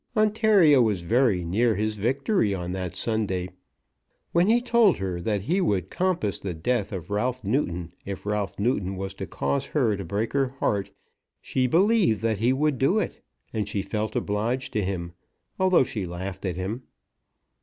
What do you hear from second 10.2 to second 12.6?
her heart, she believed that he